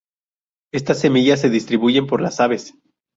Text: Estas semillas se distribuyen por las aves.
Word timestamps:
Estas 0.73 0.99
semillas 0.99 1.41
se 1.41 1.51
distribuyen 1.51 2.07
por 2.07 2.21
las 2.23 2.39
aves. 2.39 2.73